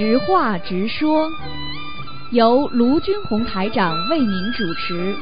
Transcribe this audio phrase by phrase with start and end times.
[0.00, 1.28] 直话直说，
[2.30, 5.14] 由卢军红台长为您主持。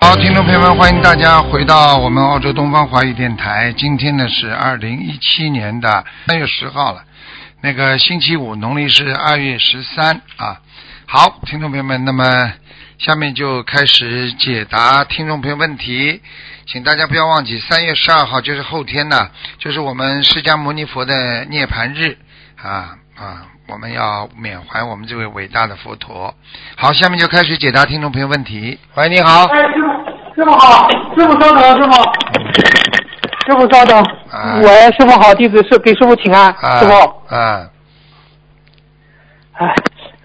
[0.00, 3.72] 好，听众朋友们，欢迎大家回到我们澳洲东方华语电台。
[3.72, 7.02] 今天呢是二零一七年的三月十号了，
[7.62, 10.60] 那个星期五，农历是二月十三啊。
[11.08, 12.52] 好，听众朋友们，那么
[12.98, 16.20] 下面就开始解答听众朋友问题，
[16.66, 22.18] 请大家不要忘记，三月十二号就是后天呢，就是我们释迦牟尼佛的涅槃日
[22.60, 26.34] 啊啊，我们要缅怀我们这位伟大的佛陀。
[26.76, 28.76] 好，下面就开始解答听众朋友问题。
[28.96, 29.44] 喂，你好。
[29.44, 31.92] 哎，师傅，师傅好，师傅稍等，师傅，
[33.46, 34.02] 师傅稍等，
[34.32, 37.70] 啊喂，师傅好，弟子是给师傅请安，啊，师傅，啊
[39.52, 39.74] 哎，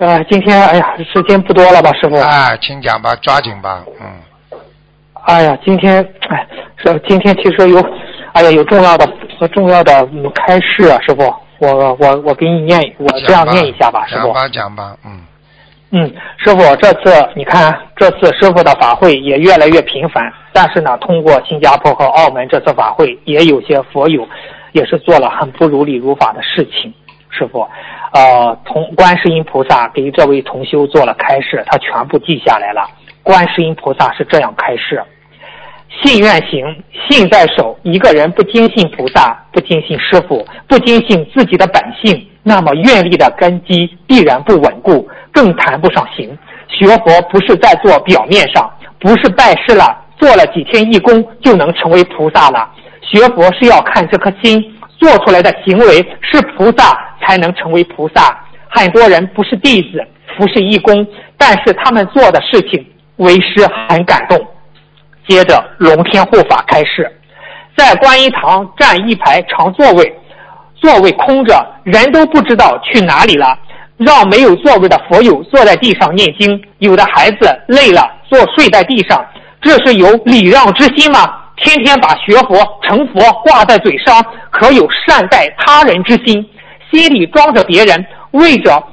[0.01, 4.59] 呃，今天哎呀，时间不多了吧，师傅，啊，请讲吧，抓紧吧，嗯，
[5.27, 7.79] 哎呀，今天哎，是今天其实有，
[8.33, 9.07] 哎呀，有重要的
[9.39, 15.21] 和重要的嗯开示啊，师傅，我我我给你念，我这样念一下吧，师傅，讲吧，讲吧，嗯，
[15.91, 24.27] 嗯，师傅，这次你看，这次师傅的法会也越来越频繁，但是呢，通过新加坡和澳门这次法会，也有些佛友
[24.71, 26.91] 也是做了很不如理如法的事情。
[27.31, 27.67] 师傅，
[28.13, 32.87] 呃，同观世音菩萨给这位同修做了开示，他全部记下来了。
[33.23, 35.01] 观世音菩萨是这样开示：
[36.03, 37.77] 信愿行，信在手。
[37.83, 46.37] 一个人不坚信菩萨，不坚信师傅，不坚信自己的本性，那么愿力的根基必然不稳固，更谈不上行。
[46.67, 49.85] 学佛不是在做表面上，不是拜师了，
[50.17, 52.69] 做了几天义工就能成为菩萨了。
[53.01, 54.63] 学佛是要看这颗心
[54.97, 58.37] 做出来的行为是菩萨，才能成为菩萨。
[58.69, 60.05] 很多人不是弟子，
[60.37, 61.05] 不是义工，
[61.37, 62.85] 但是他们做的事情
[63.17, 64.39] 为师很感动。
[65.27, 67.09] 接着龙天护法开示，
[67.77, 70.15] 在观音堂站一排长座位，
[70.75, 73.57] 座位空着，人都不知道去哪里了。
[73.97, 79.23] 让没有座位的佛友坐在地上念经，有的孩子累了坐睡在地上，
[79.61, 81.31] 这是有礼让之心吗？
[81.57, 86.43] 天天把学佛成佛挂在嘴上，可有善待他人之心？
[86.91, 88.83] 心里装着别人，为着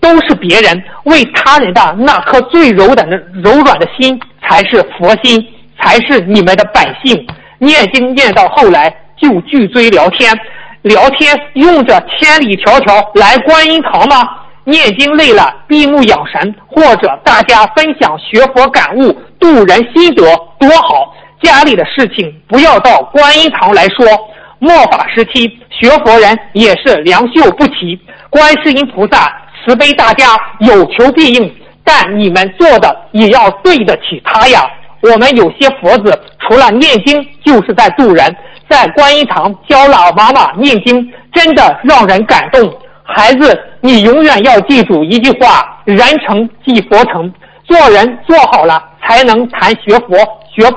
[0.00, 5.44] 都是别人，为他人的那颗最柔软的、柔软的心，才是佛心，
[5.80, 7.26] 才是你们的本性。
[7.58, 10.32] 念经念到后来就聚追聊天，
[10.82, 14.28] 聊天用着千里迢迢来观音堂吗？
[14.64, 20.22] 念经累了，闭目养神，或者大家分享学佛感悟、度人心得，
[20.60, 21.14] 多好！
[21.42, 24.06] 家里的事情不要到观音堂来说。
[24.58, 25.48] 末法时期，
[25.78, 27.98] 学佛人也是良莠不齐。
[28.30, 29.32] 观世音菩萨
[29.64, 34.60] 慈悲大家，有求必应，但你们做的也要对得起他呀。
[35.02, 38.36] 我们有些佛子除了念经，就是在度人，
[38.68, 42.60] 在观音堂教老妈妈念经，真的让人感动。
[43.04, 47.32] 孩子，你永远要记住一句话：人成即佛成。
[47.64, 50.16] 做人做好了，才能谈学佛
[50.52, 50.68] 学。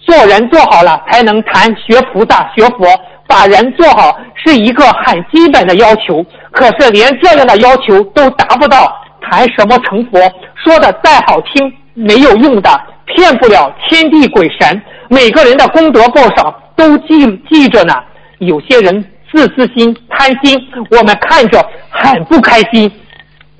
[0.00, 2.84] 做人做好了，才能谈学菩萨学佛。
[3.32, 10.20] 把人做好是一个很基本的要求，可是连这样的要求都达不到，谈什么成佛？
[10.62, 12.68] 说的再好听，没有用的，
[13.06, 14.82] 骗不了天地鬼神。
[15.08, 17.94] 每个人的功德报上都记记着呢。
[18.36, 20.60] 有些人自私心、贪心，
[20.90, 22.92] 我们看着很不开心。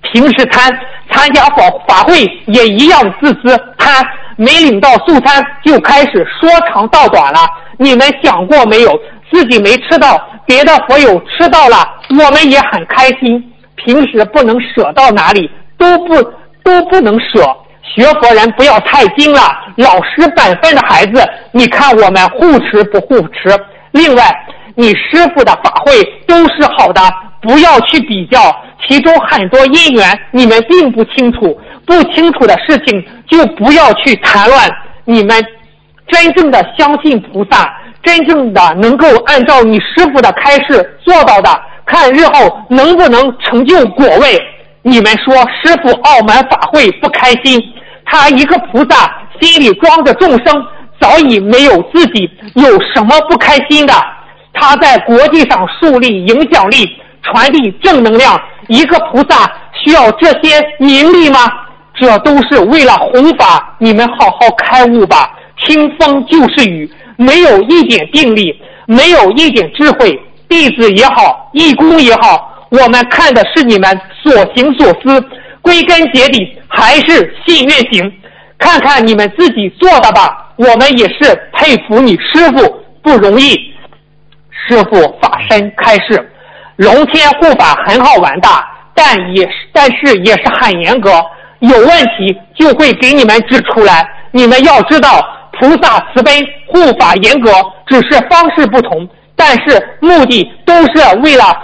[0.02, 0.70] 平时贪，
[1.10, 4.04] 参加法法会也一样自私贪，
[4.36, 7.38] 没领到素餐就开始说长道短了。
[7.78, 9.00] 你们想过没有？
[9.32, 11.76] 自己没吃到，别的佛友吃到了，
[12.10, 13.42] 我们也很开心。
[13.74, 16.22] 平时不能舍到哪里，都不
[16.62, 17.42] 都不能舍。
[17.82, 19.40] 学佛人不要太精了，
[19.76, 23.58] 老实本分的孩子，你看我们护持不护持？
[23.90, 24.22] 另外，
[24.76, 25.92] 你师傅的法会
[26.26, 27.00] 都是好的，
[27.40, 28.54] 不要去比较，
[28.86, 34.58] 其中很多因缘你们并不清楚，不清楚的事情就不要去谈论。
[35.04, 35.44] 你们
[36.06, 37.74] 真正的相信菩萨。
[38.02, 41.50] 真正的能够按照你师傅的开示做到的，
[41.86, 44.40] 看日后能不能成就果位。
[44.82, 47.60] 你们说师傅澳门法会不开心，
[48.04, 50.66] 他一个菩萨心里装着众生，
[51.00, 52.64] 早已没有自己有
[52.94, 53.94] 什么不开心的。
[54.52, 58.40] 他在国际上树立影响力，传递正能量。
[58.68, 61.38] 一个菩萨需要这些名利吗？
[61.94, 63.76] 这都是为了弘法。
[63.78, 66.90] 你们好好开悟吧，听风就是雨。
[67.16, 70.18] 没有一点定力，没有一点智慧，
[70.48, 75.20] 弟子也好，义工也好，我们看的是你们所行所思，
[75.60, 78.12] 归根结底还是信愿行。
[78.58, 83.54] 看看你们自己做的吧，我们也是佩服你师傅不容易。
[84.68, 86.30] 师傅法身开示，
[86.76, 88.48] 龙天护法很好玩的，
[88.94, 91.10] 但也是但是也是很严格，
[91.58, 94.08] 有问题就会给你们指出来。
[94.30, 95.20] 你们要知道，
[95.62, 96.32] 菩萨慈悲，
[96.66, 97.48] 护法严格，
[97.86, 101.56] 只是方式不同，但是目的都是为了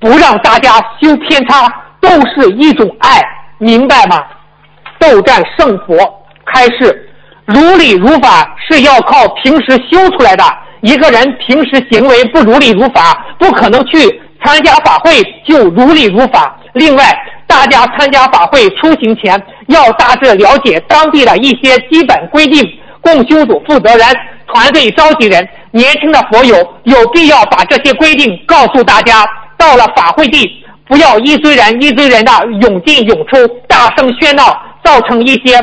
[0.00, 3.22] 不让大家修偏差，都是一种爱，
[3.58, 4.20] 明白吗？
[4.98, 5.96] 斗战胜佛
[6.44, 7.08] 开示，
[7.44, 10.44] 如理如法是要靠平时修出来的。
[10.80, 16.58] 一个人平时行为不如理如法，不可能去参加法会就如理如法。
[16.72, 17.04] 另外，
[17.46, 22.60] 大家参加法会出行前要大致了解当地的一些基本规定。
[23.00, 24.06] 共修组负责人、
[24.46, 29.24] 团队召集人、年轻的佛友有必要把这些规定告诉大家。
[29.56, 32.32] 到了法会地，不要一堆人一堆人的
[32.62, 35.58] 涌进涌出，大声喧闹，造成一些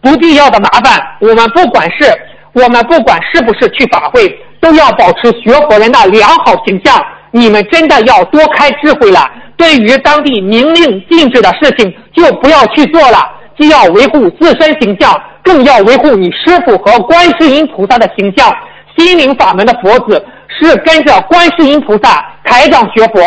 [0.00, 1.00] 不必要的麻烦。
[1.20, 2.12] 我们不管是。
[2.54, 7.04] 我们不管是不是去法会，都要保持学佛人的良好形象。
[7.32, 9.28] 你们真的要多开智慧了。
[9.56, 13.28] 对于当地明令禁止的事情，就不要去做了。
[13.58, 18.52] 既要维护自身形象，更要维护你师傅和观世音菩萨的形象。
[18.96, 23.20] 心灵法门的佛子是跟着观世音菩萨台长学佛，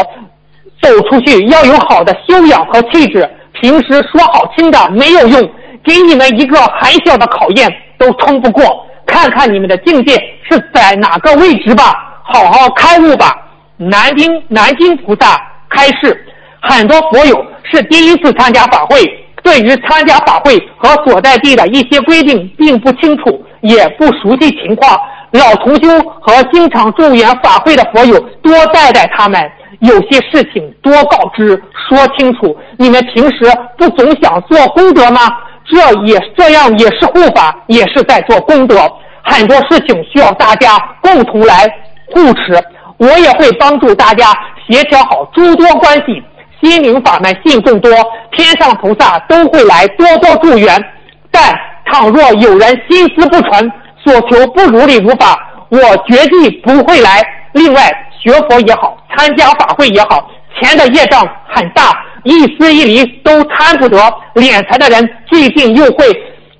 [0.81, 3.30] 走出去要有好的修养和气质。
[3.54, 5.42] 平时说好听的没有用，
[5.84, 8.86] 给你们一个很小的考验都冲不过。
[9.06, 10.13] 看看你们的境界
[10.50, 13.34] 是在哪个位置吧，好好开悟吧。
[13.78, 15.38] 南京南京菩萨
[15.70, 16.25] 开示，
[16.62, 18.98] 很多佛友是第一次参加法会，
[19.44, 25.00] 对于参加法会和所在地的一些规定并不清楚，也不熟悉情况。
[25.31, 29.42] 老同修和经常助缘法会的佛友多带带他们，
[29.80, 32.57] 有些事情多告知说清楚。
[32.78, 33.45] 你们平时
[33.78, 35.19] 不总想做功德吗？
[35.66, 38.89] 这也这样也是护法，也是在做功德。
[39.24, 41.66] 很多事情需要大家共同来
[42.06, 42.57] 护持，
[42.98, 44.28] 我也会帮助大家
[44.69, 46.24] 协调好诸多关系。
[46.62, 47.92] 心灵法门信众多，
[48.31, 50.83] 天上菩萨都会来多多助缘。
[51.30, 51.54] 但
[51.86, 53.71] 倘若有人心思不纯，
[54.04, 55.38] 所求不如理如法，
[55.69, 57.21] 我绝对不会来。
[57.54, 63.98] 另外，学佛也好，参加法会也好，钱的业障很大，一丝一厘都贪不得。
[64.36, 66.06] 敛财的人最近又会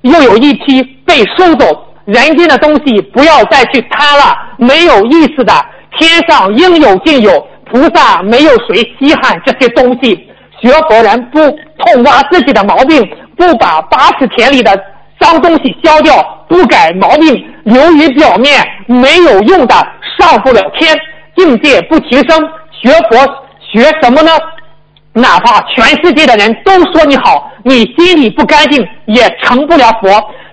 [0.02, 1.84] 又有一批被收走。
[2.04, 5.52] 人间的东西不要再去贪了，没有意思的。
[5.98, 10.28] 天上应有尽有，菩萨没有谁稀罕这些东西。
[10.60, 14.76] 学佛人不痛挖自己的毛病，不把八十田里的
[15.20, 19.74] 脏东西消掉，不改毛病，流于表面，没有用的，
[20.18, 20.96] 上不了天，
[21.36, 22.48] 境界不提升。
[22.72, 23.18] 学佛
[23.60, 24.32] 学什么呢？
[25.12, 30.08] 哪怕全世界的人都说你好，你心里不干净，也成不了佛。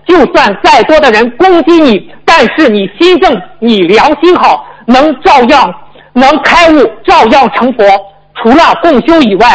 [0.08, 5.74] 就算再多的人攻击你，但是你心正，你良心好，能照样
[6.16, 7.86] 能开悟，照样成佛。
[8.36, 9.48] 除了共修以外，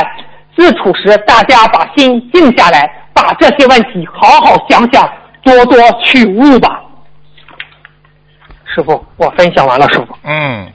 [0.56, 5.10] 自处时大家把心静下来，把这些问题好好想想，
[5.42, 6.80] 多多去悟吧。
[8.64, 10.16] 师傅，我分享完了，师傅。
[10.22, 10.72] 嗯，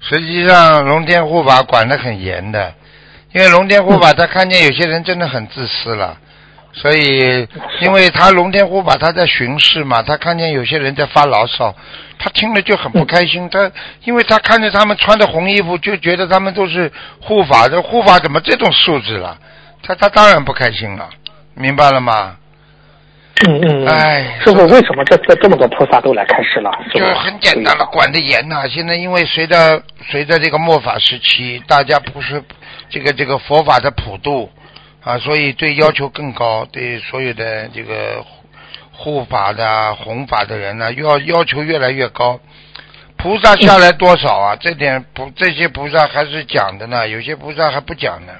[0.00, 2.72] 实际上龙天护法管得很严的，
[3.32, 6.16] 因为龙天护法他看见有些人真的很自私了。
[6.76, 7.48] 所以，
[7.80, 11.74] 因为他龙天护法他在巡视嘛，他看见有些人在发牢骚，
[12.18, 13.48] 他听了就很不开心。
[13.48, 13.72] 他
[14.04, 19.38] 因为他看着他们穿的红衣服，就觉得他们都是护法，这护法怎么这种素质了？
[19.82, 21.08] 他他当然不开心了，
[21.54, 22.36] 明白了吗？
[23.48, 23.86] 嗯嗯。
[23.86, 26.70] 哎，师傅，为什么这这这么多菩萨都来开示了？
[26.92, 28.68] 就很简单了，管得严呐。
[28.68, 32.44] 现在因为随着随着这个末法时期，大家不是
[32.90, 34.50] 这个这个佛法的普度。
[35.06, 38.26] 啊，所以对要求更高，对所有的这个
[38.90, 42.40] 护法的、弘法的人呢，要要求越来越高。
[43.16, 44.56] 菩萨下来多少啊？
[44.56, 48.32] 这点菩这些菩萨还是讲的呢，有些菩萨还不讲呢。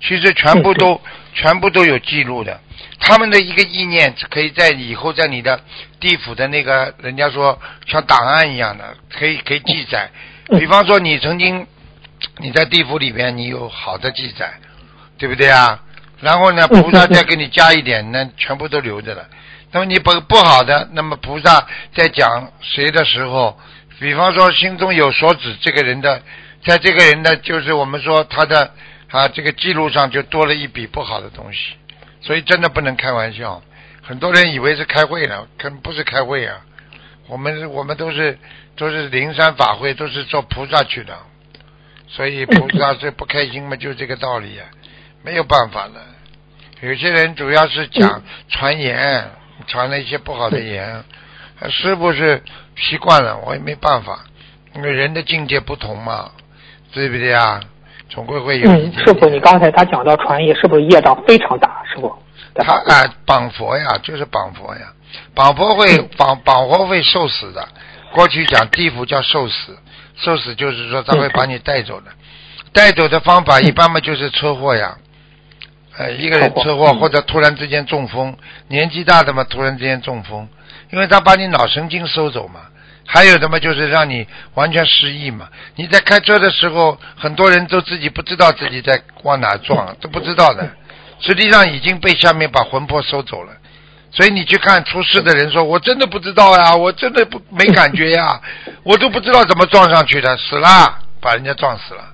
[0.00, 0.98] 其实全部都
[1.34, 2.58] 全部都有记录的，
[2.98, 5.60] 他们的一个意念可以在以后在你的
[6.00, 10.08] 地府的那个人家说像档案一样的，可以可以记载。
[10.58, 11.66] 比方说你曾经
[12.38, 14.54] 你在地府里边，你有好的记载。
[15.22, 15.80] 对不对啊？
[16.20, 19.24] 然后呢，菩萨再给你加一点，那全部都留着了。
[19.70, 21.64] 那么你不不好的，那么菩萨
[21.94, 23.56] 在讲谁的时候，
[24.00, 26.20] 比方说心中有所指，这个人的，
[26.64, 28.72] 在这个人的就是我们说他的
[29.12, 31.74] 啊这个记录上就多了一笔不好的东西，
[32.20, 33.62] 所以真的不能开玩笑。
[34.02, 36.56] 很多人以为是开会呢，可不是开会啊。
[37.28, 38.36] 我们我们都是
[38.74, 41.16] 都是灵山法会，都是做菩萨去的，
[42.08, 44.64] 所以菩萨是不开心嘛，就这个道理呀。
[45.22, 46.00] 没有办法的。
[46.80, 49.30] 有些人主要是讲传言，
[49.66, 51.04] 传了一些不好的言，
[51.70, 52.42] 是不是
[52.76, 54.24] 习惯了，我也没办法，
[54.74, 56.32] 因为人的境界不同嘛，
[56.92, 57.60] 对不对啊？
[58.08, 61.82] 总归会有一嗯，师傅，你刚才他讲到传业，是不是业障非常大？
[61.84, 62.14] 师傅，
[62.54, 64.92] 他啊，绑佛呀，就是绑佛呀，
[65.34, 67.66] 绑佛会绑绑佛会受死的。
[68.12, 69.78] 过去讲地府叫受死，
[70.16, 72.10] 受死就是说他会把你带走的，
[72.72, 74.98] 带走的方法一般嘛就是车祸呀，
[75.98, 78.36] 呃，一个人车祸或者突然之间中风，
[78.68, 80.48] 年纪大的嘛突然之间中风，
[80.90, 82.60] 因为他把你脑神经收走嘛。
[83.04, 85.48] 还有的嘛，就是让你完全失忆嘛。
[85.74, 90.70] 你在开车的时候，很多人都自己不知道自己在往哪撞， 都不知道的。
[91.20, 93.52] 实际上已经被下面把魂魄收走了。
[94.12, 98.40] 所以你去看出事的人说：“我真的不知道呀，我真的不没感觉呀，
[98.84, 102.04] 我都不知道怎么撞上去的，死了，把人家撞死了。”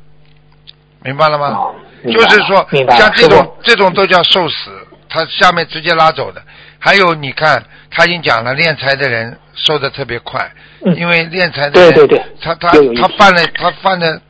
[1.04, 1.56] 明白了吗？
[2.04, 4.70] 就是说像这种这种都叫受死，
[5.08, 6.42] 他下面直接拉走的。
[6.78, 10.52] 还有你看，他已经讲了，敛财的人收的特别快，
[10.84, 14.20] 嗯因为敛财的人，对对对他他他犯了他犯了，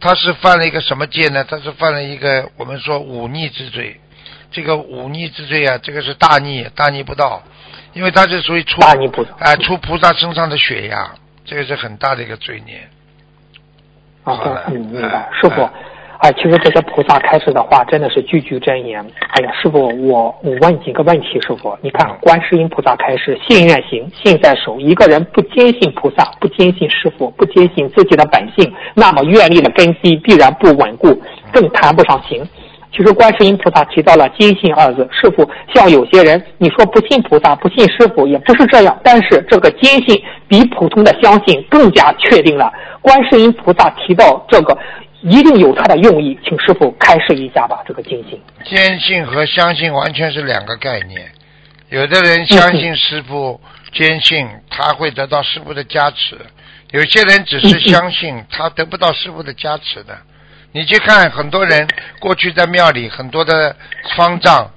[0.00, 1.44] 他是犯了一个什么戒呢？
[1.44, 4.00] 他是犯了一个我们说忤逆之罪。
[4.52, 7.42] 这个忤逆之罪啊，这个是大逆，大逆不道，
[7.92, 11.12] 因为他是属于出大逆不道啊、出菩萨身上的血呀，
[11.44, 12.88] 这个是很大的一个罪孽。
[14.22, 15.28] 啊，好的，嗯，明白哎。
[15.42, 15.70] 师傅哎，
[16.18, 19.04] 哎，其实这些菩萨开示的话，真的是句句真言。
[19.34, 24.80] 哎呀，师傅，我我问几个问题，师傅，你看，观世音菩萨开示，信愿行，信在手。
[24.80, 31.08] 一个人不坚信菩萨，不坚信师傅，不坚信自己的本性，那么愿力的根基必然不稳固，
[31.52, 32.42] 更谈不上行。
[32.92, 40.18] 其实观世音菩萨提到了坚信二字，师傅，像有些人你说不信菩萨，不信师傅，也不是这样，但是这个坚信
[40.48, 42.72] 比普通的相信更加确定了。
[43.02, 44.76] 观世音菩萨提到这个，
[45.22, 47.82] 一定有他的用意，请师傅开示一下吧。
[47.86, 51.32] 这个坚信，坚信和相信完全是两个概念。
[51.88, 53.60] 有的人相信师傅，
[53.92, 56.36] 坚信他会得到师傅的加持；
[56.90, 60.18] 有些人只是相信，他得不到师傅的加持的。
[60.72, 63.74] 你去看很多人过去在庙里很多的
[64.16, 64.70] 方丈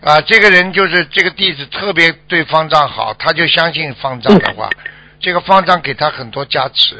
[0.00, 4.70] 啊，这个人就是这个弟子特别对方丈好，他就相信方丈的话，
[5.20, 6.96] 这个方丈给他很多加持，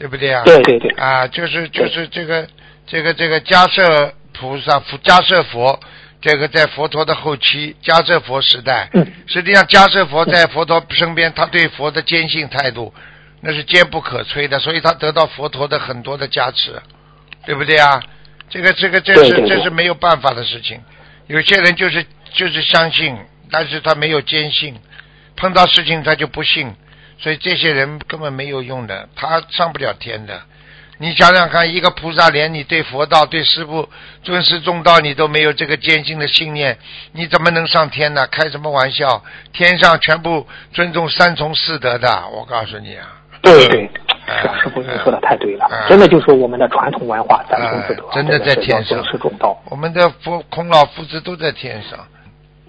[0.00, 0.42] 对不对啊？
[0.44, 2.48] 对对对，啊，就是就是这个
[2.86, 5.78] 这个这个迦摄菩萨、佛迦摄佛，
[6.22, 12.94] 这个在佛陀的后期迦摄佛时代，嗯实际上迦摄佛在佛陀身边，他对佛的坚信态度，
[13.42, 16.80] 那是坚不可摧的，所以他得到佛陀的很多的加持，
[17.44, 18.02] 对不对啊？
[18.48, 20.80] 这个这个这是这是没有办法的事情。
[21.26, 22.02] 有些人就是
[22.32, 23.14] 就是相信，
[23.50, 24.74] 但是他没有坚信，
[25.36, 26.74] 碰到事情他就不信，
[27.20, 30.40] 所以这些人根本没有用的，他上不了天的。
[30.98, 33.88] 你想想看，一个菩萨连你对佛道、对师父
[34.22, 36.78] 尊师重道，你都没有这个坚信的信念，
[37.12, 38.26] 你怎么能上天呢？
[38.26, 39.22] 开什么玩笑？
[39.52, 43.06] 天上全部尊重三从四德的，我告诉你啊。
[43.40, 43.90] 对对，
[44.26, 49.58] 哎是师傅，您说的太对了哎，真的就是我们的传统文化，三从四德哎，真的在天上尊师重道。
[49.70, 51.98] 我们的佛孔老夫子都在天上。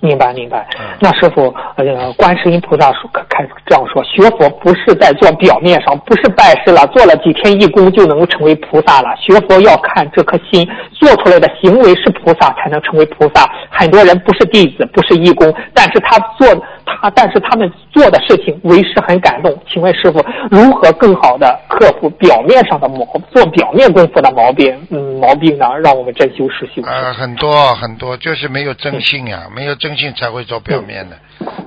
[0.01, 0.85] 明白明白嗯。
[0.99, 9.15] 那师傅，呃，观世音菩萨说开这样说，学佛不是在做表面上，不是拜师了，做了几天义工就能够成为菩萨了。
[9.15, 10.67] 学佛要看这颗心，
[11.01, 13.51] 做出来的行为是菩萨才能成为菩萨。
[13.71, 16.47] 很多人不是弟子，不是义工，但是他做
[16.85, 19.51] 他，但是他们做的事情为师很感动。
[19.67, 23.03] 请问师傅，如何更好的克服表面上的毛，
[23.33, 24.71] 做表面功夫的毛病？
[24.91, 25.65] 嗯，毛病呢？
[25.83, 26.83] 让我们真修实修。
[26.85, 31.17] 呃，很多很多，就是没有真性呀、没有真性才会做表面的。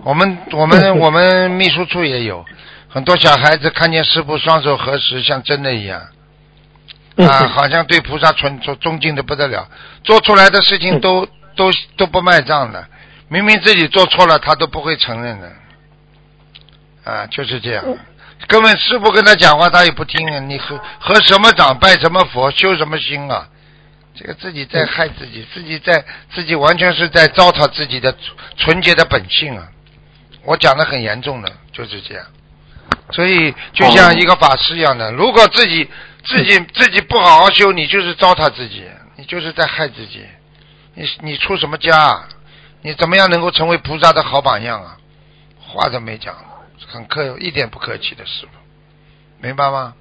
[0.04, 2.44] 我们我们我们秘书处也有
[2.88, 6.13] 很多小孩子看见师傅双手合十，像真的一样嗯
[7.16, 9.68] 啊，好像对菩萨纯崇尊敬的不得了，
[10.02, 12.87] 做出来的事情都都都不卖账的，
[13.28, 15.52] 明明自己做错了，他都不会承认的。
[17.04, 17.85] 啊，就是这样。
[18.49, 20.40] 根本师傅跟他讲话，他也不听啊！
[20.40, 23.49] 你和和什么长，拜什么佛，修什么心啊？
[24.16, 26.04] 这个自己在害自己，自己在
[26.35, 28.14] 自己完全是在糟蹋自己的
[28.56, 29.68] 纯洁的本性啊！
[30.44, 32.25] 我讲的很严重的，就是这样。
[33.12, 35.88] 所以就像一个法师一样的，如果自己
[36.26, 38.84] 自己自己不好好修，你就是糟蹋自己，
[39.16, 40.24] 你就是在害自己。
[40.94, 42.28] 你你出什么家啊？
[42.82, 44.96] 你怎么样能够成为菩萨的好榜样啊？
[45.58, 46.34] 话都没讲，
[46.86, 48.52] 很客，一点不客气的师傅，
[49.40, 49.94] 明白吗？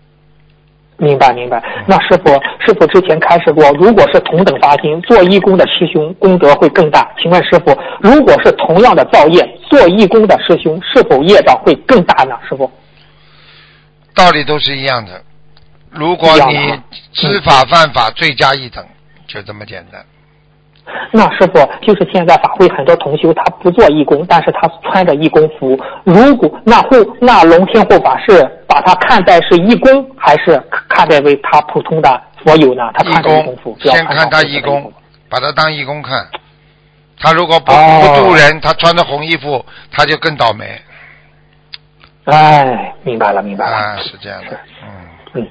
[0.98, 1.62] 明白明白。
[1.88, 2.32] 那师傅，
[2.66, 7.12] 师傅之前开示过，如果是同等发心，做义工的师兄功德会更大。
[7.20, 12.38] 请问师傅，如果是同样的造业，做义工的师兄是否业障会更大呢？
[12.48, 12.72] 师傅？
[14.14, 15.24] 道理都是一样的。
[15.94, 16.82] 如果你
[17.14, 18.84] 知法犯法，罪加一等，
[19.28, 20.04] 就这么简单。
[21.12, 25.80] 那师傅就是现在法会很多同修他不做义工，但是他穿着义工服。
[26.04, 32.92] 如果那护那龙天护法是把他看待是义工，还是看待为他普通的佛友呢？
[32.94, 34.92] 他义工先看他义义工，
[35.30, 36.28] 把他当义工看。
[37.20, 40.82] 他如果不哦不渡人，他穿着红衣服，他就更倒霉
[42.26, 43.78] 哎，明白了，明白了。
[43.78, 44.90] 啊，是这样的，嗯。
[45.36, 45.48] 嗯，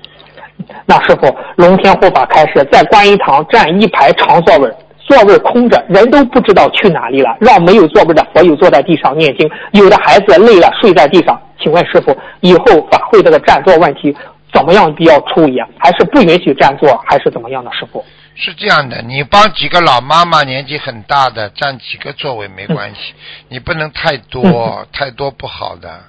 [0.87, 11.41] 那师傅，龙天护法开始在观音堂占一排长座位，座位空着，人都不知道去哪里了，让没有座位的佛友坐在地上念经，有的孩子累了睡在地上。
[11.61, 14.15] 请问师傅，以后法会这个占座问题
[14.53, 15.69] 怎么样比较处理啊？
[15.79, 17.71] 还是不允许占座，还是怎么样的？
[17.73, 18.05] 师傅？
[18.35, 23.15] 是这样的，你帮几个老妈妈年纪很大的占几个座位没关系，
[23.49, 26.01] 你不能太多，太多不好的，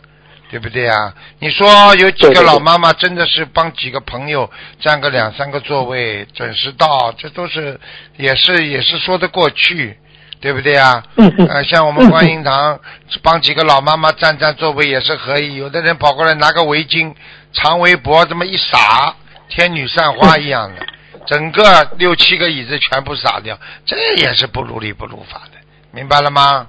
[0.53, 1.11] 对不对啊？
[1.39, 4.47] 你说有几个老妈妈真的是帮几个朋友
[4.79, 7.79] 占个两三个座位，准时到，这都是
[8.17, 9.97] 也是也是说得过去，
[10.39, 11.03] 对不对啊？
[11.15, 12.79] 嗯嗯呃，像我们观音堂
[13.23, 17.11] 帮几个老妈妈占占座位也是可以，有的人跑过来拿个围巾、
[17.51, 19.15] 长围脖这么一撒，
[19.49, 20.85] 天女散花一样的，
[21.25, 23.57] 整个六七个椅子全部撒掉，
[23.87, 25.57] 这也是不如理不如法的，
[25.89, 26.67] 明白了吗？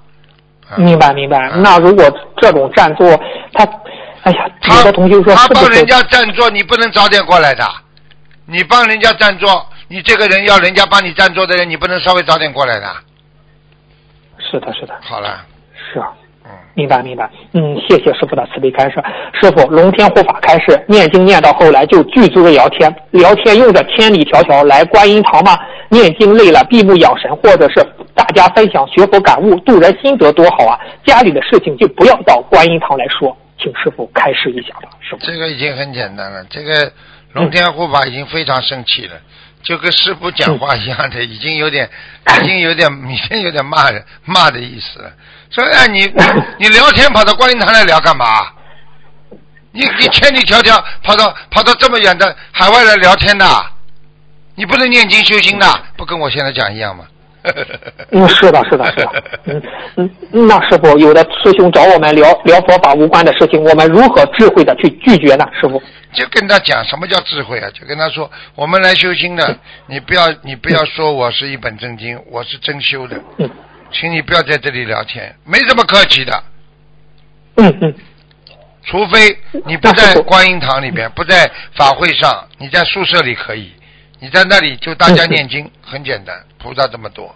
[0.67, 1.51] 啊明白明白。
[1.53, 2.03] 嗯那如果
[2.41, 3.23] 这种占座，他，
[4.25, 7.63] 哎呀，他有的同学说他帮人家占座，你不能早点过来的。
[8.47, 12.87] 你帮人家占座，你这个人要人家帮你占座的人，你不能稍微早点过来的。
[14.39, 15.45] 是的，是的，好了，
[15.93, 16.07] 是啊。
[16.43, 19.03] 嗯，明白明白，嗯，谢谢师傅的慈悲开示。
[19.39, 25.57] 师傅，龙天护法开示，念经念到后来就具足的聊天，聊天用着千里迢迢来观音堂嘛，
[25.89, 30.79] 念经累了闭目养神，或者是大家分享学佛感悟、度人心得多好啊！
[31.03, 35.25] 家里的事情就不要到观音堂来说，请师傅开示一下吧，师傅。
[35.25, 36.43] 这个已经很简单了。
[36.49, 36.91] 这个
[37.33, 39.13] 龙天护法已经非常生气了，
[39.63, 41.89] 就跟师傅讲话一样的， 已经有点，
[42.41, 45.11] 已经有点， 已经有点骂人骂的意思了。
[45.51, 46.05] 说哎，你
[46.59, 48.25] 你聊天跑到观音堂来聊干嘛？
[49.71, 53.45] 你你千里迢迢跑到跑到这么远的海外来聊天的，
[54.55, 57.05] 你不能念经修心的，不跟我现在讲一样吗？
[58.11, 59.23] 嗯，是的，是的，是的。
[59.45, 59.61] 嗯
[59.97, 65.45] 嗯，那师傅，有的师兄找我们聊聊佛法无关的事情，我们如何智慧的去拒绝呢？
[65.59, 65.81] 师傅？
[66.13, 67.69] 就跟他讲什么叫智慧啊？
[67.73, 73.49] 就跟他说，我们来修心的，你不要你不要说我是一本正经，我是真修的，嗯
[73.91, 76.43] 请你不要在这里聊天，没什么客气的，
[77.55, 77.95] 嗯嗯，
[78.83, 83.71] 除非你不在观音堂里边，不在法会上，你在宿舍里可以，
[84.19, 87.35] 你在那里就大家念经，很简单，菩萨这么多，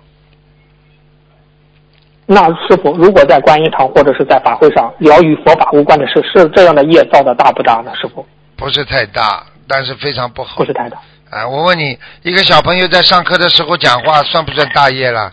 [2.25, 7.91] 那师傅，如果在观音堂或者是在法会上聊与佛法无关的事，是这样的业造的大不大呢？
[7.95, 10.99] 师傅，不是太大，但是非常不好不是太大。
[11.29, 11.47] 啊！
[11.47, 15.31] 我问你，一个小朋友在上课的时候讲话，算不算大业了？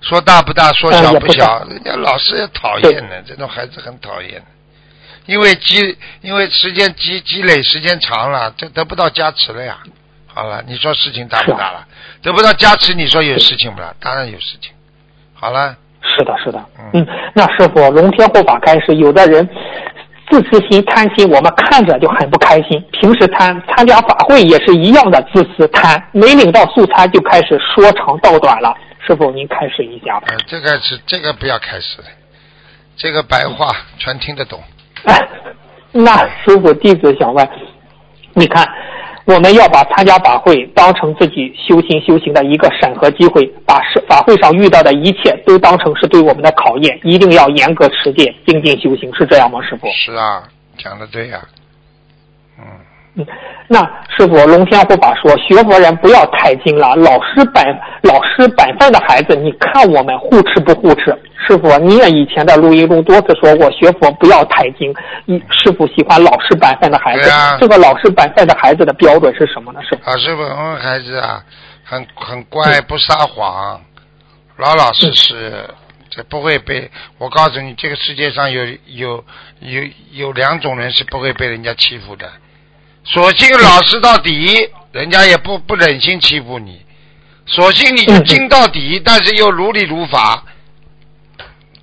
[0.00, 4.46] 说大不大，说小不小，大人家老师也讨厌的，这种孩子很讨厌的。
[5.26, 9.78] 因为积，因为时间积积累时间长了，这得不到加持了呀。
[10.34, 11.86] 好了，你说事情大不大了？
[12.22, 13.94] 得不到加持，你说有事情不啦？
[14.00, 14.72] 当然有事情。
[15.34, 16.90] 好了，是的，是的嗯。
[16.94, 19.46] 嗯，那师傅，龙天护法开始，有的人
[20.30, 22.82] 自私心、贪心，我们看着就很不开心。
[22.92, 28.74] 平时贪，参加法会也是一样的自私贪，没领到素餐就开始说长道短了。
[29.06, 30.28] 师傅，您开始一下吧。
[30.30, 32.08] 呃，这个是这个不要开始了，
[32.96, 34.62] 这个白话全听得懂。
[35.04, 35.28] 哎，
[35.92, 37.46] 那师傅弟子想问，
[38.34, 38.66] 你看，
[39.24, 49.60] 我们要把参加法会当成自己修心修行的一个审核机会，把是法会上遇到的一切都当成是对我们的考验，一定要严格持戒、精进修行，是这样吗？
[49.62, 49.86] 师傅？
[49.88, 50.42] 是啊，
[50.76, 51.40] 讲的对呀、
[52.58, 52.64] 嗯。
[53.14, 53.26] 嗯，
[53.68, 53.78] 那
[54.16, 57.64] 师傅，龙天护法说，学佛人不要太精了，老师本
[58.02, 61.16] 老师本分的孩子，你看我们护持不护持？
[61.52, 64.92] 师傅，你也以前在录音中多次说过，学佛不要太精。
[65.26, 69.80] 你师傅喜欢老实本分的孩子，啊这个老实本分的孩子的标准是什么呢？
[69.82, 70.10] 师傅？
[70.10, 71.44] 老师本分孩子啊，
[71.84, 73.82] 很很乖，不撒谎，
[74.56, 75.68] 老老实实，
[76.08, 76.90] 这不会被。
[77.18, 79.22] 我告诉你，这个世界上有有
[79.60, 82.32] 有有两种人是不会被人家欺负的，
[83.04, 86.78] 索性老实到底，人家也不不忍心欺负你；
[87.44, 90.44] 索性你就精到底，但是又如理如法。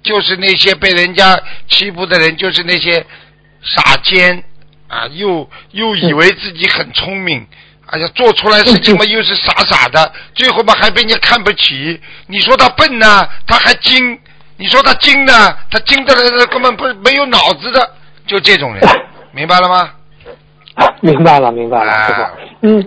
[0.10, 3.06] 就是那些被人家欺负的人，就是那些
[3.62, 4.44] 傻尖
[4.88, 7.46] 啊，又又以为自己很聪明，
[7.86, 12.02] 哎呀，做出来事情嘛又是傻傻的，最后嘛还被人家看不起。
[12.26, 14.18] 你说他笨呢，他还精；
[14.58, 17.92] 你说他精呢，他精的人根本不没有脑子的，
[18.26, 18.82] 就这种人，
[19.32, 19.92] 明白了吗？
[21.02, 22.22] 明白了，明白了，啊师傅。
[22.62, 22.84] 嗯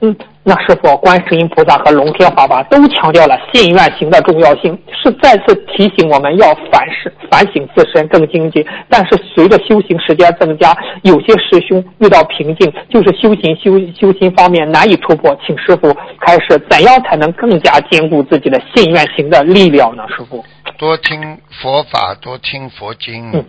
[0.00, 8.64] 嗯，那师傅，观世音菩萨和龙天华法都强调了信愿行的重要性，是再次提醒我们要反思、反省自身，更精进。
[8.90, 15.34] 但是随着修行时间增加，有些师兄遇到瓶颈，就是修行修修心方面难以突破。
[15.46, 20.04] 请师傅开始，怎样才能更加兼顾自己的信愿行的力量呢？
[20.14, 20.44] 师傅，
[20.76, 23.44] 多听佛法，多听佛经，嗯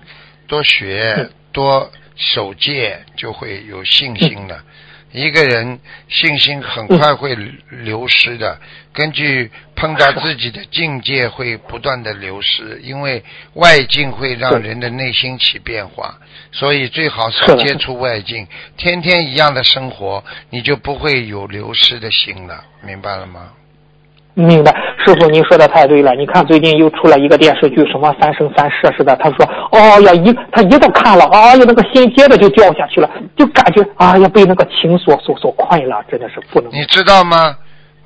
[0.48, 4.56] 多学，嗯多守戒，就会有信心了。
[5.12, 7.34] 一个人信心很快会
[7.70, 8.60] 流失的，
[8.94, 16.20] 根据碰到自己的境界会不断的流失，因为外境会让人的内心起变化，
[16.52, 23.54] 所以最好是接触外境，天天一样的生活，你就不会有流失的心了，明白了吗？
[24.38, 24.72] 明白，
[25.04, 26.14] 师傅您说的太对了。
[26.14, 29.16] 你看最近又出了一个电视剧，什么《三生三世》似的。
[29.16, 36.72] 他说，哦呀，一他一到看了，哎呀，那个心接着就掉下去了，就感觉哎呀被那个情所所所困了，真的是不能。
[36.72, 37.56] 你知道吗？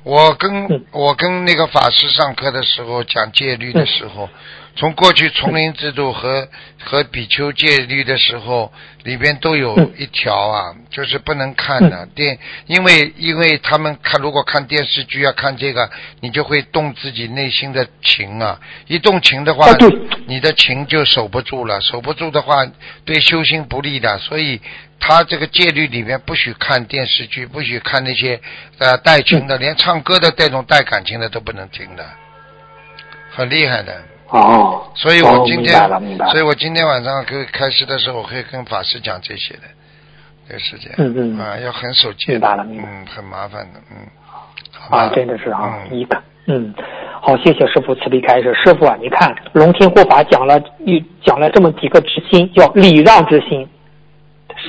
[0.02, 0.84] 我跟、嗯。
[0.92, 4.28] 我跟那个法师上课的时候讲戒律的时候，
[4.76, 6.48] 从过去丛林制度和
[6.82, 8.72] 和比丘戒律的时候，
[9.04, 9.92] 里边都有嗯。
[9.98, 12.06] 一条啊，就是不能看的。
[12.14, 19.66] 电，因为因为他们看如果看电视剧啊看这个，你就会动自己内心的情啊，一动情的话
[20.26, 22.66] 你的情就守不住了，守不住的话
[23.04, 24.60] 对修心不利的，所以
[25.04, 28.40] 他这个戒律里面不许看电视剧，不许看那些
[28.78, 32.04] 呃带情的，连唱歌的这种带感情的都不能听的，
[33.32, 33.92] 很厉害的。
[34.28, 35.76] 哦，所以我今天，
[36.30, 39.62] 所以我今天晚上可以开始的时候，我会跟法师讲这些的，
[40.46, 41.38] 这个时间，嗯嗯。
[41.38, 42.38] 啊，要很守戒。
[42.38, 44.06] 的，明白了明白嗯，很麻烦的，嗯，
[44.88, 45.98] 啊，真的是啊，嗯。
[45.98, 46.72] 一个，嗯，
[47.20, 48.54] 好，谢谢师傅慈悲开示。
[48.54, 53.68] 师傅啊，你看龙天护法讲了一讲了这么几个之心，叫礼让之心、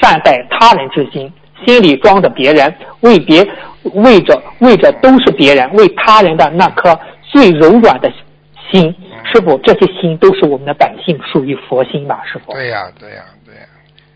[0.01, 1.31] 善待他人之心，
[1.65, 3.47] 心里装着别人，为别
[3.93, 8.11] 为着为着都是别人，为他人的那颗最柔软的
[8.71, 8.93] 心。
[9.25, 12.21] 师傅，这些心都是我们的本性，属于佛心吧？
[12.25, 12.51] 师傅。
[12.51, 13.61] 对呀、对呀、对呀、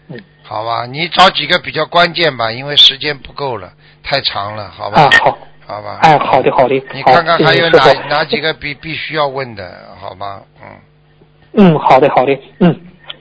[0.10, 3.72] 嗯，好吧，你找几个比较关键吧，因为时间不够了，
[4.04, 5.02] 太长了，好吧？
[5.04, 6.00] 啊，好，好吧。
[6.02, 10.42] 哎，好的，好的，你看看还有哪哪几个必必须要问的，好吗？
[10.62, 12.80] 嗯，嗯，好的，好的，嗯，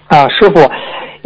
[0.09, 0.61] 啊，师傅，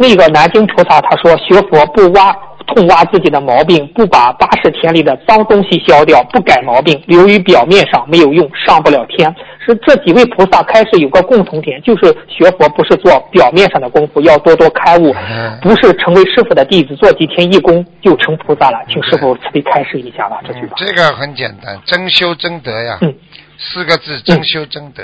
[0.01, 2.35] 那个南京菩萨他说学佛不挖
[2.65, 9.33] 痛挖自己的毛病，不把八十天里的脏东西消掉，不改毛病，流于表面上没有用，上不了天。
[9.63, 18.79] 是这几位菩萨开始有个共同点，就是学佛不是做表面上的功夫，要多多开悟嗯，不是成为师傅的弟子，做几天义工就成菩萨了。
[18.89, 20.67] 请师傅慈悲开示一下吧，这句话。
[20.67, 23.13] 嗯这个很简单，真修真德呀，嗯
[23.57, 25.03] 四个字，真修真得。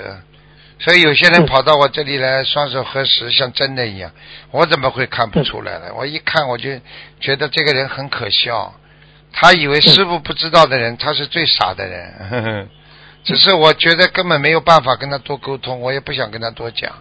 [0.79, 4.11] 所以有些人嗯跑到我这里来，双手合十，像真的一样，
[4.51, 5.85] 我怎么会看不出来呢？
[5.95, 6.79] 我一看我就
[7.19, 8.73] 觉得这个人很可笑。
[9.33, 12.13] 他以为师傅不知道的人，他是最傻的人。
[12.29, 12.67] 呵 呵
[13.23, 16.91] 只是我觉得根本没有办法跟他多沟通，我也不想跟他多讲。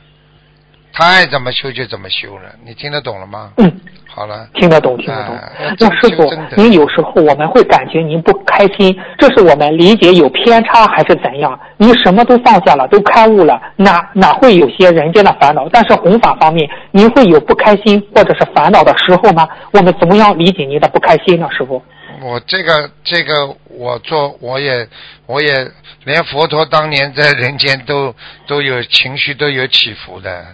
[0.92, 3.52] 他爱怎么修就怎么修了，你听得懂了吗？
[3.58, 3.80] 嗯，
[4.16, 5.52] 好了，听得懂，听得懂啊。
[5.78, 11.60] 那师傅，您有时候我们会感觉您不开心，这是我们理解有偏差还是怎样？
[11.76, 15.68] 您什么都放下了，都开悟了，哪哪会有些人间的烦恼？
[15.68, 19.46] 但是弘法方面，您会有不开心或者是烦恼的时候吗？
[19.72, 21.46] 我们怎么样理解您的不开心呢？
[21.50, 21.82] 师傅？
[22.22, 24.88] 我这个这个我做我也
[25.26, 25.70] 我也
[26.04, 28.14] 连佛陀当年在人间都
[28.46, 30.46] 都有情绪都有起伏的，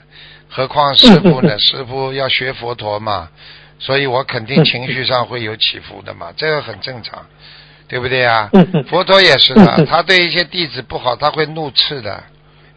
[0.54, 1.58] 何况师傅呢？
[1.58, 3.30] 师傅要学佛陀嘛，
[3.78, 7.24] 所以我肯定情绪上会有起伏的嘛，这个很正常，
[7.88, 8.50] 对不对啊？
[8.52, 12.22] 嗯嗯佛陀也是的，他对一些弟子不好，他会怒斥的，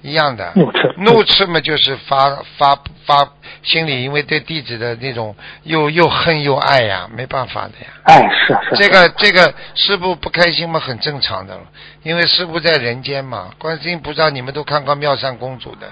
[0.02, 0.54] 一样的。
[0.56, 3.30] 怒斥怒斥嘛，就是发发发
[3.62, 7.88] 心里因为对弟子的那种又又恨又爱呀，没办法的呀。
[8.04, 8.82] 哎，是是。
[8.82, 11.60] 这个这个师傅不开心嘛，很正常的，
[12.04, 15.88] 因为师傅在人间嘛，观世音菩萨你们都看过妙善公主的，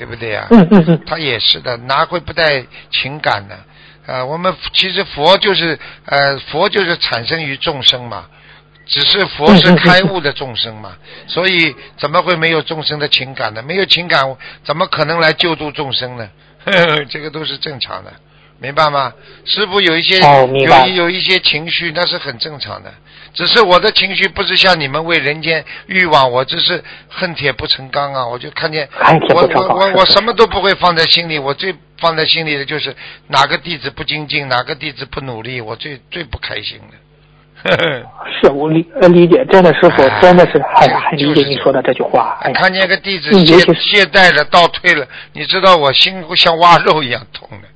[0.00, 3.54] 对不对呀、嗯嗯嗯，他也是的，哪会不带情感呢？
[4.06, 8.24] 呃，我们其实佛就是呃佛就是产生于众生嘛，
[8.86, 13.62] 只是佛是开悟的众生嘛，所以怎么会没有众生的情感呢？
[13.62, 14.24] 没有情感，
[14.64, 16.30] 怎么可能来救度众生呢？
[16.64, 18.10] 呵 呵这个都是正常的，
[18.60, 19.12] 明白吗？
[19.44, 22.92] 师傅有一些、哦有一有一些情绪，那是很正常的。
[23.32, 28.26] 只是我的情绪不是像你们为人间欲望，我只是恨铁不成钢啊！
[28.26, 28.88] 我就看见
[29.34, 32.94] 我我我我什么都不会放在心里，我最放在心里的就是
[33.28, 36.96] 哪个弟子不精进，哪个弟子不努力，我最最不开心的。
[37.62, 38.06] 呵 呵
[38.42, 42.38] 是我理呃理解，真的师傅哎真的是很就很理解你说的这句话。
[42.42, 47.68] 哎，看见个弟子懈懈怠了、倒退了，你知道我心像挖肉一样痛的。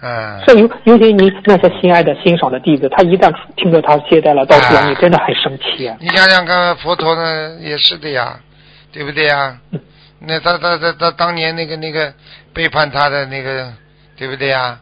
[0.00, 5.96] 嗯，是尤尤其你那些心爱的欣赏的弟子，他一旦听着他懈怠了道错，啊你真的很生气啊。
[6.00, 8.38] 你想想看，佛陀呢也是的呀，
[8.92, 9.58] 对不对呀？
[9.72, 9.80] 嗯
[10.20, 12.12] 那他他他他当年那个那个
[12.52, 13.72] 背叛他的那个，
[14.16, 14.80] 对不对呀？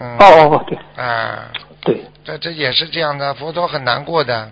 [0.00, 0.16] 嗯。
[0.18, 4.50] 哦哦哦，对啊，对，这这也是这样的，佛陀很难过的，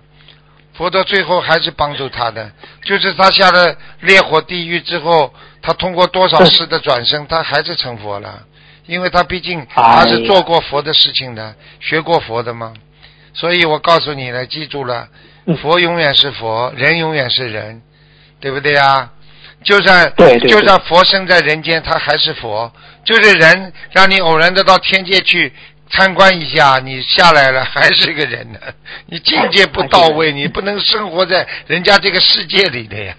[0.75, 2.49] 佛陀最后还是帮助他的，
[2.85, 8.45] 就是他下了烈火地狱之后，他通过多少世的转生，他还是成佛了，
[8.87, 12.73] 因为他毕竟他是做过佛的事情的，学过佛的嘛，
[13.35, 15.09] 所以我告诉你了，记住了，
[15.47, 17.83] 嗯佛永远是佛，人永远是人，
[18.41, 19.11] 对不对呀？
[19.65, 20.13] 就算
[20.49, 22.73] 就算佛生在人间，他还是佛。
[23.05, 25.53] 就是人让你偶然的到天界去
[25.91, 28.59] 参观一下，你下来了 还是个人呢。
[29.07, 33.15] 你境界不到位，你不能生活在人家这个世界里的呀。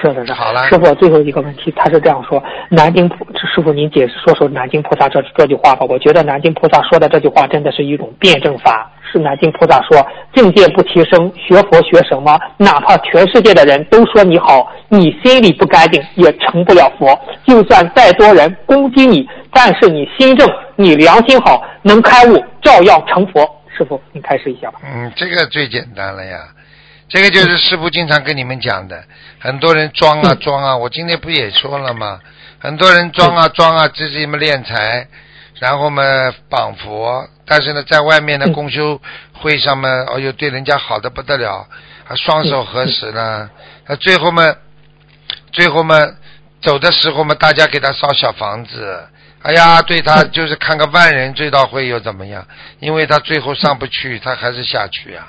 [0.00, 0.34] 是的，是的。
[0.34, 5.86] 好了师傅，最后一个问题，他是这样说：南京菩师傅，您解释说说南京菩萨这这句话吧。
[5.88, 8.90] 我觉得南京菩萨说的这句话真的是一种辩证法。
[9.12, 10.04] 是南京菩萨说，
[10.34, 12.36] 境界不提升，学佛学什么？
[12.56, 17.16] 哪怕全世界的人都说你好，你心里不干净，也成不了佛。
[17.46, 23.48] 就算再多人攻击你，但是你心正，你良心好，能开悟，照样成佛。
[23.76, 24.80] 师傅，你开始一下吧。
[24.84, 26.38] 嗯，这个最简单了呀。
[27.14, 29.04] 这个就是师傅经常跟你们讲的，
[29.38, 30.38] 很多人装啊嗯。
[30.40, 32.18] 装啊，我今天不也说了吗？
[32.58, 35.06] 很多人装啊装啊，这是什么敛财，
[35.60, 36.02] 然后嘛
[36.50, 38.52] 绑佛，但是呢，在外面的嗯。
[38.52, 39.00] 公修
[39.32, 41.68] 会上嘛，哦哟，对人家好的不得了，
[42.08, 43.48] 啊，双手合十了，
[43.86, 44.52] 啊，最后嘛，
[45.52, 45.96] 最后嘛，
[46.60, 49.08] 走的时候嘛，大家给他烧小房子，
[49.42, 52.44] 哎呀，对他就是看个万人追悼会又怎么样？
[52.80, 55.28] 因为他最后上不去，他还是下去呀、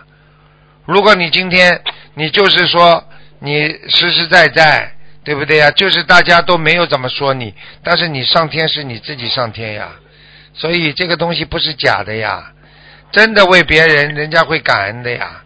[0.86, 1.82] 如果你今天
[2.14, 3.04] 你就是说
[3.40, 4.92] 你实实在在，
[5.24, 5.72] 对不对呀？
[5.72, 9.90] 就是大家都没有怎么说你，但是你上天是你自己上天呀，
[10.54, 12.54] 所以这个东西不是假的呀，
[13.12, 15.42] 真的为别人，人家会感恩的呀。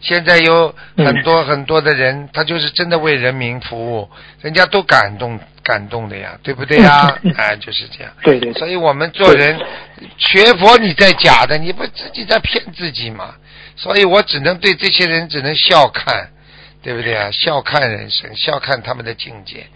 [0.00, 4.10] 现在有很多很多的人，他就是真的为人民服务，
[4.42, 7.18] 人家都感动感动的呀，对不对呀？
[7.36, 8.12] 哎，就是这样。
[8.22, 9.58] 对对对所以我们做人
[10.18, 13.34] 学佛，你在假的，你不自己在骗自己嘛？
[13.76, 16.28] 所以我只能对这些人只能笑看，
[16.82, 17.30] 对不对啊？
[17.32, 19.66] 笑看人生，笑看他们的境界，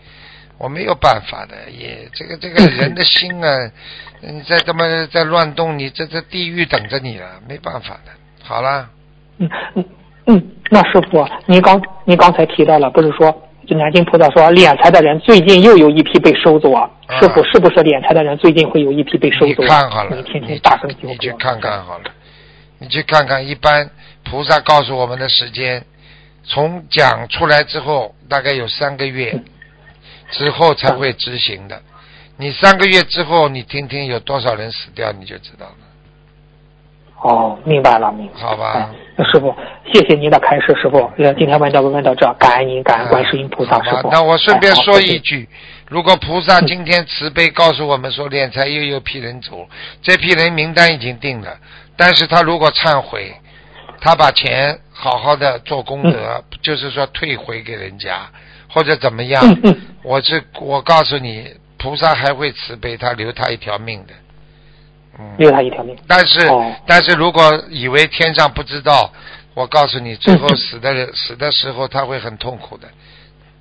[0.58, 1.70] 我没有办法的。
[1.70, 3.70] 也这个这个人的心啊，
[4.20, 8.12] 你再这么再乱动，你这这地狱等着你了，没办法的。
[8.44, 8.88] 好了，
[9.38, 9.84] 嗯嗯
[10.26, 16.88] 嗯，那师傅，您刚您刚才提到了，不是说就南京菩萨说敛财的人最近又有一批被收走啊？
[17.06, 19.66] 啊师傅，是不是敛财的人最近会有一批被收走、啊？
[19.68, 22.04] 看好了，你天天大声求你去看看好了，
[22.78, 23.90] 你去看看，一般
[24.24, 25.84] 菩萨告诉我们的时间，
[26.44, 29.38] 从讲出来之后，大概有三个月
[30.30, 31.82] 之后才会执行的。
[32.38, 35.74] 你三个月之后，你听听有多少人死掉，你就知道了，
[37.22, 38.40] 哦，明白了，明白。
[38.40, 38.90] 好吧
[39.32, 39.52] 师傅，
[39.92, 41.10] 谢谢您的开示，师傅。
[41.18, 44.08] 呃，今天问到问到这，感恩您，感恩观世音菩萨，师傅。
[44.12, 45.48] 那我顺便说一句，
[45.88, 49.68] 如果菩萨今天慈悲告诉我们说敛财又有批人走，
[50.00, 51.56] 这批人名单已经定了，
[51.96, 53.34] 但是他如果忏悔，
[54.00, 58.20] 他把钱好好的做功德，就是说退回给人家
[58.70, 64.14] 或者怎么样，嗯嗯我是我告诉你，菩萨还会慈悲他，留他一条命的。
[65.18, 65.96] 嗯，留他一条命。
[66.06, 69.10] 但是、哦但是如果以为天上不知道，
[69.54, 72.88] 我告诉你， 最后嗯死的人、死的时候他会很痛苦的。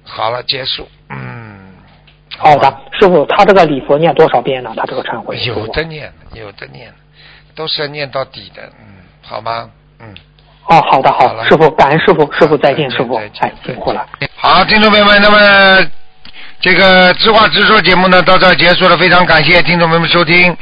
[0.03, 0.87] 好了，结束。
[1.09, 1.73] 嗯，
[2.37, 4.71] 好的，师傅，他这个礼佛念多少遍呢？
[4.77, 5.37] 他这个忏悔。
[5.43, 6.93] 有的念，有的念，
[7.55, 8.61] 都是要念到底的。
[8.79, 8.85] 嗯，
[9.21, 9.69] 好吗？
[9.99, 10.15] 嗯。
[10.69, 13.29] 哦，好的，好好师傅，感恩师傅，师傅再见，师傅哎，
[13.65, 14.05] 辛苦了。
[14.35, 15.89] 好，听众朋友们，那么
[16.59, 20.55] 这个知话直说节目呢到这儿结束了，非常感谢听众朋友们收听。